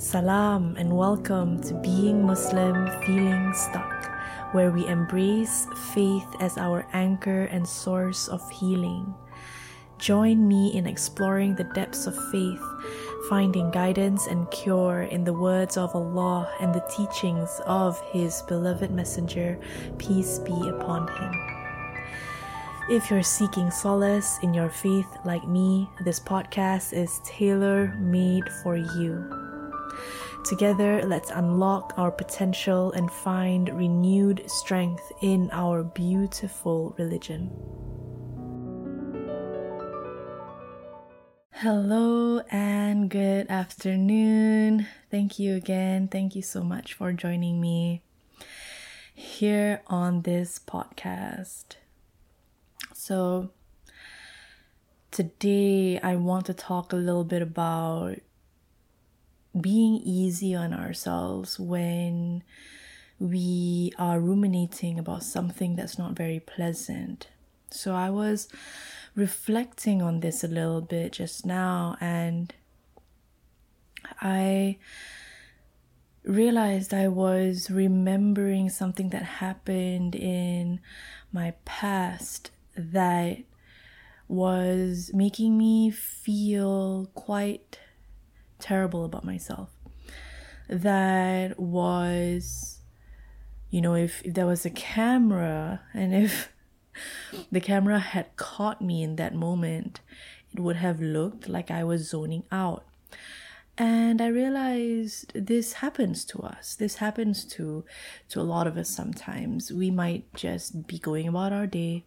Salam 0.00 0.76
and 0.78 0.96
welcome 0.96 1.60
to 1.60 1.74
Being 1.74 2.24
Muslim 2.24 2.88
Feeling 3.04 3.52
Stuck, 3.52 4.10
where 4.52 4.70
we 4.70 4.86
embrace 4.86 5.66
faith 5.92 6.26
as 6.40 6.56
our 6.56 6.86
anchor 6.94 7.44
and 7.52 7.68
source 7.68 8.26
of 8.26 8.40
healing. 8.48 9.12
Join 9.98 10.48
me 10.48 10.74
in 10.74 10.86
exploring 10.86 11.54
the 11.54 11.68
depths 11.74 12.06
of 12.06 12.16
faith, 12.32 12.64
finding 13.28 13.70
guidance 13.72 14.26
and 14.26 14.50
cure 14.50 15.02
in 15.02 15.22
the 15.22 15.34
words 15.34 15.76
of 15.76 15.94
Allah 15.94 16.50
and 16.62 16.74
the 16.74 16.86
teachings 16.88 17.60
of 17.66 18.00
His 18.10 18.40
beloved 18.48 18.90
Messenger, 18.90 19.60
peace 19.98 20.38
be 20.38 20.70
upon 20.70 21.08
him. 21.08 21.32
If 22.88 23.10
you're 23.10 23.22
seeking 23.22 23.70
solace 23.70 24.38
in 24.42 24.54
your 24.54 24.70
faith 24.70 25.18
like 25.26 25.46
me, 25.46 25.90
this 26.06 26.18
podcast 26.18 26.94
is 26.94 27.20
tailor 27.22 27.94
made 28.00 28.48
for 28.62 28.78
you. 28.78 29.39
Together, 30.44 31.02
let's 31.04 31.30
unlock 31.30 31.92
our 31.96 32.10
potential 32.10 32.92
and 32.92 33.10
find 33.10 33.68
renewed 33.68 34.42
strength 34.50 35.12
in 35.20 35.50
our 35.52 35.82
beautiful 35.82 36.94
religion. 36.98 37.50
Hello 41.62 42.40
and 42.50 43.10
good 43.10 43.50
afternoon. 43.50 44.86
Thank 45.10 45.38
you 45.38 45.56
again. 45.56 46.08
Thank 46.08 46.34
you 46.34 46.40
so 46.40 46.62
much 46.62 46.94
for 46.94 47.12
joining 47.12 47.60
me 47.60 48.00
here 49.14 49.82
on 49.86 50.22
this 50.22 50.58
podcast. 50.58 51.76
So, 52.94 53.50
today 55.10 56.00
I 56.00 56.16
want 56.16 56.46
to 56.46 56.54
talk 56.54 56.94
a 56.94 56.96
little 56.96 57.24
bit 57.24 57.42
about 57.42 58.20
being 59.58 59.96
easy 60.04 60.54
on 60.54 60.72
ourselves 60.72 61.58
when 61.58 62.42
we 63.18 63.92
are 63.98 64.20
ruminating 64.20 64.98
about 64.98 65.22
something 65.22 65.76
that's 65.76 65.98
not 65.98 66.12
very 66.12 66.40
pleasant. 66.40 67.28
So 67.70 67.94
I 67.94 68.10
was 68.10 68.48
reflecting 69.14 70.00
on 70.02 70.20
this 70.20 70.42
a 70.42 70.48
little 70.48 70.80
bit 70.80 71.12
just 71.12 71.44
now 71.44 71.96
and 72.00 72.54
I 74.20 74.78
realized 76.24 76.94
I 76.94 77.08
was 77.08 77.70
remembering 77.70 78.70
something 78.70 79.10
that 79.10 79.22
happened 79.22 80.14
in 80.14 80.80
my 81.32 81.54
past 81.64 82.50
that 82.76 83.38
was 84.28 85.10
making 85.12 85.58
me 85.58 85.90
feel 85.90 87.10
quite 87.14 87.80
terrible 88.60 89.04
about 89.04 89.24
myself. 89.24 89.70
That 90.68 91.58
was, 91.58 92.80
you 93.70 93.80
know, 93.80 93.94
if, 93.94 94.22
if 94.24 94.34
there 94.34 94.46
was 94.46 94.64
a 94.64 94.70
camera 94.70 95.82
and 95.92 96.14
if 96.14 96.52
the 97.52 97.60
camera 97.60 97.98
had 97.98 98.36
caught 98.36 98.80
me 98.80 99.02
in 99.02 99.16
that 99.16 99.34
moment, 99.34 100.00
it 100.52 100.60
would 100.60 100.76
have 100.76 101.00
looked 101.00 101.48
like 101.48 101.70
I 101.70 101.84
was 101.84 102.08
zoning 102.08 102.44
out. 102.50 102.84
And 103.78 104.20
I 104.20 104.26
realized 104.26 105.32
this 105.32 105.74
happens 105.74 106.26
to 106.26 106.40
us. 106.40 106.76
This 106.76 106.96
happens 106.96 107.46
to 107.46 107.84
to 108.28 108.40
a 108.40 108.42
lot 108.42 108.66
of 108.66 108.76
us 108.76 108.90
sometimes. 108.90 109.72
We 109.72 109.90
might 109.90 110.34
just 110.34 110.86
be 110.86 110.98
going 110.98 111.26
about 111.26 111.54
our 111.54 111.66
day 111.66 112.04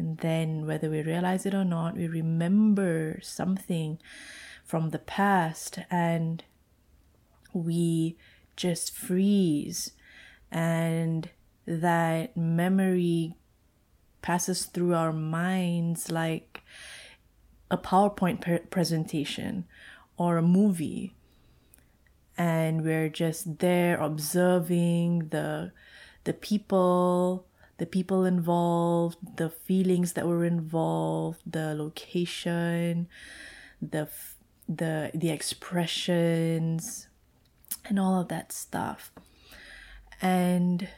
and 0.00 0.16
then 0.18 0.66
whether 0.66 0.88
we 0.88 1.02
realize 1.02 1.44
it 1.44 1.52
or 1.52 1.64
not, 1.64 1.94
we 1.94 2.08
remember 2.08 3.18
something 3.22 3.98
from 4.70 4.90
the 4.90 5.00
past 5.00 5.80
and 5.90 6.44
we 7.52 8.16
just 8.54 8.94
freeze 8.94 9.90
and 10.52 11.28
that 11.66 12.36
memory 12.36 13.34
passes 14.22 14.66
through 14.66 14.94
our 14.94 15.12
minds 15.12 16.12
like 16.12 16.62
a 17.68 17.76
PowerPoint 17.76 18.40
pre- 18.40 18.58
presentation 18.58 19.64
or 20.16 20.36
a 20.36 20.42
movie. 20.42 21.14
And 22.38 22.84
we're 22.84 23.08
just 23.08 23.58
there 23.58 24.00
observing 24.00 25.30
the 25.30 25.72
the 26.22 26.32
people, 26.32 27.44
the 27.78 27.86
people 27.86 28.24
involved, 28.24 29.18
the 29.36 29.50
feelings 29.50 30.12
that 30.12 30.28
were 30.28 30.44
involved, 30.44 31.40
the 31.44 31.74
location, 31.74 33.08
the 33.82 34.08
the 34.70 35.10
the 35.12 35.30
expressions 35.30 37.08
and 37.84 37.98
all 37.98 38.20
of 38.20 38.28
that 38.28 38.52
stuff. 38.52 39.10
And 40.22 40.88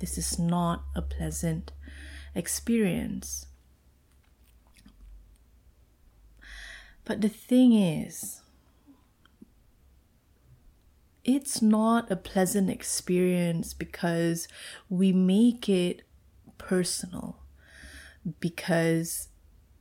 this 0.00 0.18
is 0.18 0.38
not 0.38 0.82
a 0.94 1.02
pleasant 1.02 1.72
experience. 2.34 3.46
But 7.04 7.20
the 7.20 7.28
thing 7.28 7.72
is 7.72 8.40
it's 11.24 11.62
not 11.62 12.10
a 12.10 12.16
pleasant 12.16 12.70
experience 12.70 13.72
because 13.72 14.48
we 14.88 15.12
make 15.12 15.68
it 15.68 16.02
personal. 16.58 17.38
Because 18.40 19.28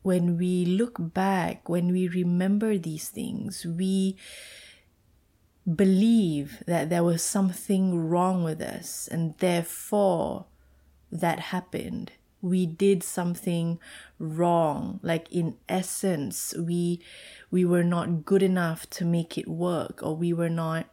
when 0.05 0.37
we 0.37 0.65
look 0.65 0.97
back, 0.99 1.67
when 1.67 1.91
we 1.91 2.07
remember 2.07 2.77
these 2.77 3.09
things, 3.09 3.65
we 3.65 4.15
believe 5.65 6.61
that 6.67 6.91
there 6.91 7.03
was 7.03 7.23
something 7.23 8.07
wrong 8.07 8.43
with 8.43 8.61
us 8.61 9.07
and 9.11 9.35
therefore 9.39 10.45
that 11.11 11.39
happened. 11.39 12.11
We 12.39 12.67
did 12.67 13.01
something 13.01 13.79
wrong. 14.19 14.99
Like 15.01 15.27
in 15.31 15.55
essence 15.67 16.53
we 16.55 17.01
we 17.49 17.65
were 17.65 17.83
not 17.83 18.25
good 18.25 18.43
enough 18.43 18.87
to 18.91 19.05
make 19.05 19.39
it 19.39 19.47
work 19.47 20.03
or 20.03 20.15
we 20.15 20.33
were 20.33 20.51
not 20.51 20.85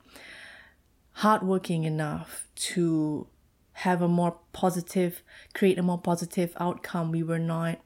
hardworking 1.16 1.84
enough 1.84 2.48
to 2.72 3.26
have 3.72 4.00
a 4.00 4.08
more 4.08 4.38
positive 4.54 5.22
create 5.52 5.78
a 5.78 5.82
more 5.82 6.00
positive 6.00 6.56
outcome. 6.58 7.12
We 7.12 7.22
were 7.22 7.38
not 7.38 7.78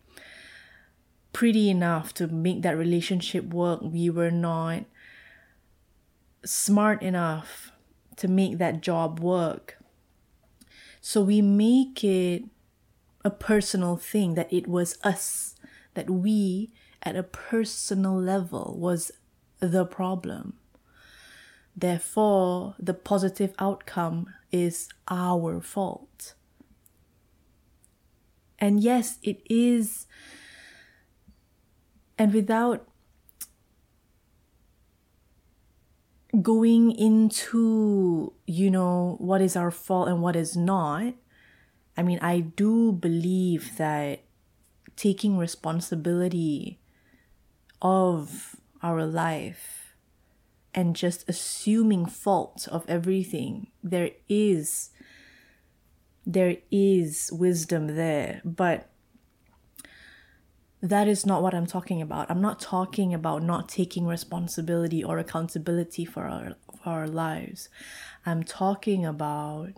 pretty 1.37 1.69
enough 1.69 2.15
to 2.15 2.27
make 2.27 2.63
that 2.63 2.79
relationship 2.79 3.45
work. 3.53 3.79
We 3.83 4.09
were 4.09 4.31
not 4.31 4.85
smart 6.47 7.03
enough 7.03 7.73
to 8.17 8.27
make 8.27 8.57
that 8.57 8.81
job 8.81 9.21
work. 9.21 9.77
So 11.03 11.21
we 11.21 11.43
make 11.43 12.03
it 12.03 12.45
a 13.23 13.29
personal 13.29 13.99
thing 13.99 14.33
that 14.33 14.51
it 14.51 14.67
was 14.67 14.97
us, 15.05 15.57
that 15.93 16.09
we 16.09 16.73
at 17.03 17.17
a 17.17 17.23
personal 17.23 18.19
level 18.19 18.75
was 18.79 19.13
the 19.61 19.85
problem. 19.85 20.55
Therefore, 21.77 22.77
the 22.79 22.95
positive 22.95 23.53
outcome 23.59 24.33
is 24.51 24.89
our 25.07 25.61
fault. 25.61 26.33
And 28.59 28.81
yes, 28.81 29.19
it 29.23 29.43
is 29.51 30.07
and 32.19 32.33
without 32.33 32.89
going 36.43 36.93
into, 36.93 38.33
you 38.47 38.71
know, 38.71 39.17
what 39.19 39.41
is 39.41 39.57
our 39.57 39.71
fault 39.71 40.09
and 40.09 40.23
what 40.23 40.37
is 40.37 40.57
not, 40.57 41.15
I 41.97 42.03
mean, 42.03 42.19
I 42.21 42.41
do 42.41 42.93
believe 42.93 43.77
that 43.77 44.21
taking 44.97 45.39
responsibility 45.39 46.79
of 47.81 48.57
our 48.83 49.05
life 49.05 49.95
and 50.75 50.95
just 50.95 51.29
assuming 51.29 52.07
fault 52.07 52.69
of 52.71 52.85
everything, 52.89 53.69
there 53.83 54.11
is 54.29 54.91
there 56.29 56.57
is 56.73 57.31
wisdom 57.33 57.95
there, 57.95 58.41
but 58.45 58.91
that 60.83 61.09
is 61.09 61.25
not 61.25 61.43
what 61.43 61.55
I'm 61.55 61.67
talking 61.67 62.03
about. 62.03 62.31
I'm 62.31 62.41
not 62.41 62.61
talking 62.61 63.15
about 63.15 63.43
not 63.43 63.69
taking 63.69 64.07
responsibility 64.07 65.03
or 65.03 65.19
accountability 65.19 66.05
for 66.05 66.25
our 66.25 66.55
for 66.83 66.91
our 66.91 67.09
lives. 67.09 67.69
I'm 68.25 68.43
talking 68.43 69.05
about 69.05 69.73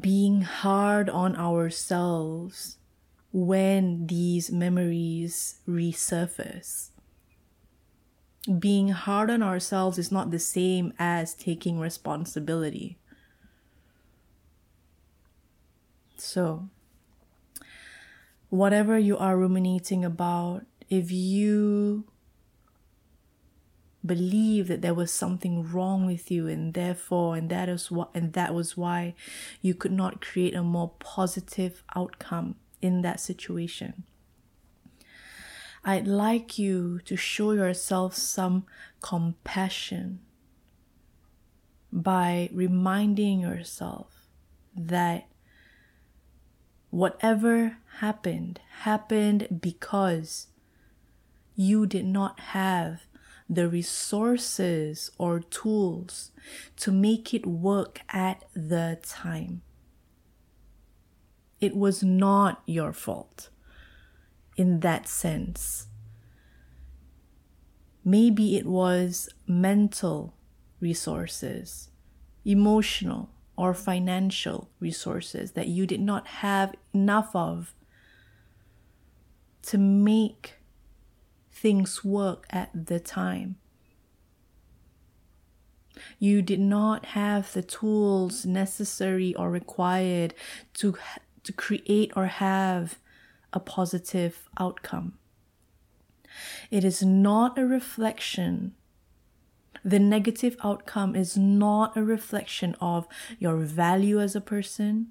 being 0.00 0.42
hard 0.42 1.08
on 1.08 1.34
ourselves 1.36 2.76
when 3.32 4.06
these 4.06 4.50
memories 4.50 5.60
resurface. 5.66 6.90
Being 8.58 8.90
hard 8.90 9.30
on 9.30 9.42
ourselves 9.42 9.98
is 9.98 10.12
not 10.12 10.30
the 10.30 10.38
same 10.38 10.92
as 10.98 11.34
taking 11.34 11.78
responsibility. 11.78 12.98
So, 16.16 16.68
whatever 18.48 18.98
you 18.98 19.16
are 19.16 19.36
ruminating 19.36 20.04
about, 20.04 20.64
if 20.88 21.10
you 21.10 22.04
believe 24.04 24.68
that 24.68 24.80
there 24.80 24.94
was 24.94 25.12
something 25.12 25.70
wrong 25.70 26.06
with 26.06 26.30
you 26.30 26.46
and 26.46 26.72
therefore 26.72 27.36
and 27.36 27.50
that 27.50 27.68
is 27.68 27.90
what 27.90 28.08
and 28.14 28.32
that 28.32 28.54
was 28.54 28.76
why 28.76 29.12
you 29.60 29.74
could 29.74 29.92
not 29.92 30.20
create 30.20 30.54
a 30.54 30.62
more 30.62 30.92
positive 31.00 31.82
outcome 31.94 32.54
in 32.80 33.02
that 33.02 33.20
situation. 33.20 34.04
I'd 35.84 36.06
like 36.06 36.58
you 36.58 37.00
to 37.04 37.16
show 37.16 37.52
yourself 37.52 38.14
some 38.14 38.66
compassion 39.00 40.20
by 41.92 42.50
reminding 42.52 43.40
yourself 43.40 44.28
that 44.76 45.26
whatever 46.90 47.78
happened 47.98 48.60
happened 48.80 49.60
because 49.60 50.48
you 51.54 51.86
did 51.86 52.04
not 52.04 52.38
have 52.40 53.02
the 53.50 53.68
resources 53.68 55.10
or 55.18 55.40
tools 55.40 56.30
to 56.76 56.92
make 56.92 57.32
it 57.32 57.46
work 57.46 58.00
at 58.10 58.44
the 58.54 58.98
time. 59.02 59.62
It 61.60 61.74
was 61.74 62.02
not 62.02 62.62
your 62.66 62.92
fault 62.92 63.48
in 64.56 64.80
that 64.80 65.08
sense. 65.08 65.86
Maybe 68.04 68.56
it 68.56 68.66
was 68.66 69.28
mental 69.46 70.34
resources, 70.80 71.88
emotional 72.44 73.30
or 73.58 73.74
financial 73.74 74.70
resources 74.78 75.52
that 75.52 75.66
you 75.66 75.84
did 75.84 76.00
not 76.00 76.26
have 76.28 76.74
enough 76.94 77.34
of 77.34 77.74
to 79.62 79.76
make 79.76 80.54
things 81.50 82.04
work 82.04 82.46
at 82.50 82.70
the 82.86 83.00
time. 83.00 83.56
You 86.20 86.40
did 86.40 86.60
not 86.60 87.06
have 87.06 87.52
the 87.52 87.62
tools 87.62 88.46
necessary 88.46 89.34
or 89.34 89.50
required 89.50 90.34
to, 90.74 90.96
to 91.42 91.52
create 91.52 92.12
or 92.14 92.26
have 92.26 93.00
a 93.52 93.58
positive 93.58 94.48
outcome. 94.60 95.14
It 96.70 96.84
is 96.84 97.02
not 97.02 97.58
a 97.58 97.66
reflection. 97.66 98.74
The 99.84 99.98
negative 99.98 100.56
outcome 100.62 101.14
is 101.14 101.36
not 101.36 101.96
a 101.96 102.02
reflection 102.02 102.74
of 102.80 103.06
your 103.38 103.56
value 103.58 104.20
as 104.20 104.34
a 104.34 104.40
person 104.40 105.08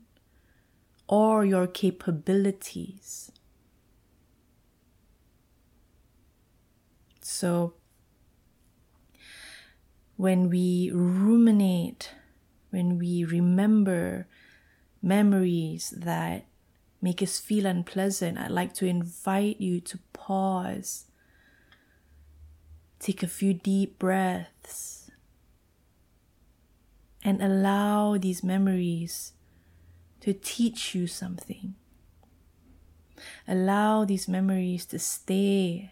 or 1.08 1.46
your 1.46 1.68
capabilities. 1.68 3.32
So, 7.22 7.74
when 10.16 10.50
we 10.50 10.92
ruminate, 10.94 12.12
when 12.72 12.98
we 12.98 13.24
remember 13.24 14.28
memories 15.02 15.94
that 15.96 16.46
make 17.02 17.22
us 17.22 17.40
feel 17.40 17.66
unpleasant, 17.66 18.38
I'd 18.38 18.52
like 18.52 18.74
to 18.76 18.86
invite 18.86 19.62
you 19.62 19.80
to 19.82 20.00
pause, 20.14 21.06
take 23.00 23.24
a 23.24 23.28
few 23.28 23.54
deep 23.54 24.00
breaths, 24.00 25.12
and 27.24 27.42
allow 27.42 28.18
these 28.18 28.44
memories 28.44 29.34
to 30.22 30.34
teach 30.34 30.96
you 30.96 31.08
something. 31.08 31.76
Allow 33.48 34.06
these 34.06 34.28
memories 34.28 34.86
to 34.88 35.00
stay 35.00 35.92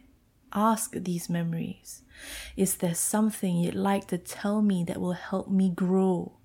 ask 0.56 0.94
these 0.94 1.30
memories 1.30 2.02
Is 2.56 2.78
there 2.78 2.96
something 2.96 3.58
you'd 3.58 3.75
like 3.75 4.08
to 4.08 4.18
tell 4.18 4.62
me 4.62 4.84
that 4.86 5.01
will 5.01 5.13
help 5.13 5.50
me 5.50 5.69
grow? 5.69 6.38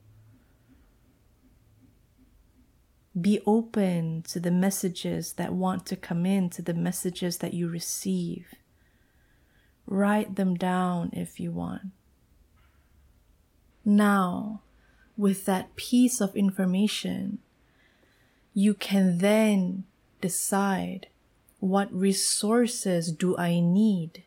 Be 3.18 3.40
open 3.46 4.22
to 4.28 4.40
the 4.40 4.50
messages 4.50 5.34
that 5.34 5.52
want 5.52 5.86
to 5.86 5.96
come 5.96 6.26
in, 6.26 6.50
to 6.50 6.62
the 6.62 6.74
messages 6.74 7.38
that 7.38 7.54
you 7.54 7.68
receive. 7.68 8.54
Write 9.90 10.36
them 10.36 10.54
down 10.54 11.10
if 11.12 11.40
you 11.40 11.50
want. 11.50 11.90
Now, 13.84 14.62
with 15.16 15.46
that 15.46 15.74
piece 15.74 16.20
of 16.20 16.36
information, 16.36 17.40
you 18.54 18.72
can 18.72 19.18
then 19.18 19.82
decide 20.20 21.08
what 21.58 21.92
resources 21.92 23.10
do 23.10 23.36
I 23.36 23.58
need? 23.58 24.22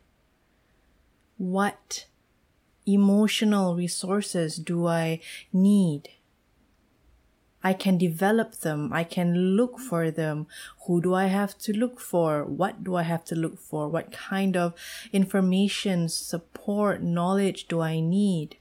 What 1.38 2.04
emotional 2.86 3.74
resources 3.74 4.56
do 4.56 4.86
I 4.86 5.20
need? 5.50 6.10
I 7.64 7.72
can 7.72 7.96
develop 7.96 8.56
them. 8.56 8.92
I 8.92 9.04
can 9.04 9.56
look 9.56 9.80
for 9.80 10.10
them. 10.10 10.46
Who 10.86 11.00
do 11.00 11.14
I 11.14 11.26
have 11.26 11.56
to 11.60 11.72
look 11.72 11.98
for? 11.98 12.44
What 12.44 12.84
do 12.84 12.94
I 12.94 13.04
have 13.04 13.24
to 13.24 13.34
look 13.34 13.58
for? 13.58 13.88
What 13.88 14.12
kind 14.12 14.54
of 14.54 14.74
information, 15.14 16.10
support, 16.10 17.02
knowledge 17.02 17.66
do 17.66 17.80
I 17.80 18.00
need? 18.00 18.58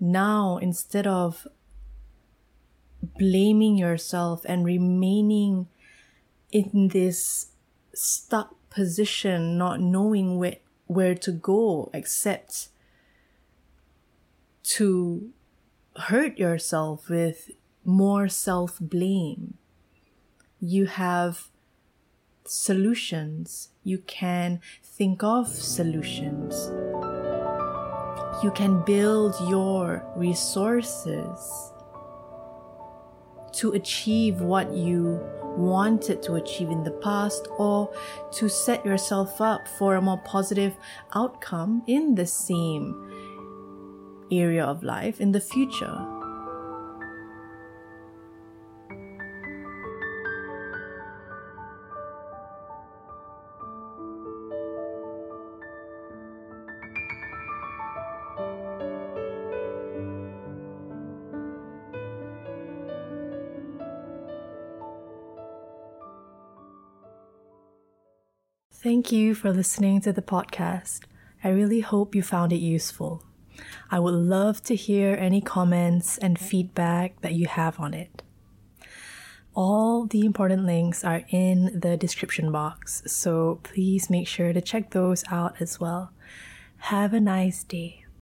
Now, 0.00 0.58
instead 0.58 1.06
of 1.06 1.46
blaming 3.00 3.78
yourself 3.78 4.44
and 4.44 4.64
remaining 4.64 5.68
in 6.50 6.88
this 6.88 7.52
stuck 7.94 8.56
position, 8.68 9.56
not 9.56 9.80
knowing 9.80 10.38
where, 10.38 10.56
where 10.86 11.14
to 11.14 11.30
go 11.30 11.88
except 11.94 12.68
to 14.64 15.30
hurt 15.98 16.38
yourself 16.38 17.08
with 17.08 17.50
more 17.84 18.28
self 18.28 18.78
blame. 18.80 19.54
You 20.60 20.86
have 20.86 21.48
solutions. 22.44 23.70
You 23.84 23.98
can 23.98 24.60
think 24.82 25.22
of 25.22 25.48
solutions. 25.48 26.70
You 28.42 28.52
can 28.54 28.84
build 28.84 29.34
your 29.48 30.04
resources 30.16 31.72
to 33.52 33.72
achieve 33.72 34.40
what 34.40 34.72
you 34.72 35.20
wanted 35.56 36.22
to 36.22 36.34
achieve 36.34 36.70
in 36.70 36.84
the 36.84 36.92
past 36.92 37.48
or 37.58 37.92
to 38.30 38.48
set 38.48 38.86
yourself 38.86 39.40
up 39.40 39.66
for 39.66 39.96
a 39.96 40.00
more 40.00 40.18
positive 40.18 40.76
outcome 41.14 41.82
in 41.88 42.14
the 42.14 42.26
same 42.26 43.17
area 44.30 44.64
of 44.64 44.82
life 44.82 45.20
in 45.20 45.32
the 45.32 45.40
future. 45.40 46.18
Thank 68.80 69.10
you 69.10 69.34
for 69.34 69.52
listening 69.52 70.00
to 70.02 70.12
the 70.12 70.22
podcast. 70.22 71.00
I 71.42 71.48
really 71.48 71.80
hope 71.80 72.14
you 72.14 72.22
found 72.22 72.52
it 72.52 72.58
useful. 72.58 73.27
I 73.90 73.98
would 73.98 74.14
love 74.14 74.62
to 74.64 74.74
hear 74.74 75.14
any 75.14 75.40
comments 75.40 76.18
and 76.18 76.38
feedback 76.38 77.20
that 77.22 77.32
you 77.32 77.46
have 77.46 77.80
on 77.80 77.94
it. 77.94 78.22
All 79.54 80.04
the 80.04 80.26
important 80.26 80.66
links 80.66 81.04
are 81.04 81.24
in 81.30 81.80
the 81.80 81.96
description 81.96 82.52
box, 82.52 83.02
so 83.06 83.60
please 83.62 84.10
make 84.10 84.28
sure 84.28 84.52
to 84.52 84.60
check 84.60 84.90
those 84.90 85.24
out 85.30 85.60
as 85.60 85.80
well. 85.80 86.12
Have 86.92 87.14
a 87.14 87.20
nice 87.20 87.64
day. 87.64 88.04